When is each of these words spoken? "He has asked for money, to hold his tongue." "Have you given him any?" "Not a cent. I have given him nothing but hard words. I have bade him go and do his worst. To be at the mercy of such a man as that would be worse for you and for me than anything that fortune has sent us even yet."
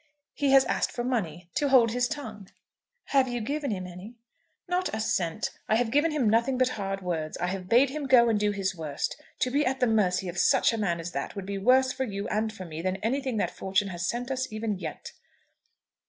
"He 0.33 0.49
has 0.53 0.65
asked 0.65 0.91
for 0.91 1.03
money, 1.03 1.51
to 1.53 1.69
hold 1.69 1.91
his 1.91 2.07
tongue." 2.07 2.47
"Have 3.09 3.27
you 3.27 3.39
given 3.39 3.69
him 3.69 3.85
any?" 3.85 4.15
"Not 4.67 4.91
a 4.95 4.99
cent. 4.99 5.51
I 5.69 5.75
have 5.75 5.91
given 5.91 6.09
him 6.09 6.27
nothing 6.27 6.57
but 6.57 6.69
hard 6.69 7.03
words. 7.03 7.37
I 7.37 7.45
have 7.45 7.69
bade 7.69 7.91
him 7.91 8.07
go 8.07 8.27
and 8.27 8.39
do 8.39 8.49
his 8.49 8.73
worst. 8.75 9.21
To 9.41 9.51
be 9.51 9.63
at 9.63 9.79
the 9.79 9.85
mercy 9.85 10.27
of 10.27 10.39
such 10.39 10.73
a 10.73 10.77
man 10.79 10.99
as 10.99 11.11
that 11.11 11.35
would 11.35 11.45
be 11.45 11.59
worse 11.59 11.91
for 11.93 12.03
you 12.05 12.27
and 12.29 12.51
for 12.51 12.65
me 12.65 12.81
than 12.81 12.95
anything 13.03 13.37
that 13.37 13.51
fortune 13.51 13.89
has 13.89 14.03
sent 14.09 14.31
us 14.31 14.51
even 14.51 14.79
yet." 14.79 15.11